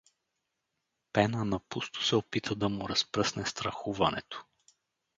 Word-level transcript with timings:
Пена 1.13 1.45
напусто 1.45 2.03
се 2.05 2.15
опита 2.15 2.55
да 2.55 2.69
му 2.69 2.89
разпръсне 2.89 3.45
страхуването. 3.45 4.45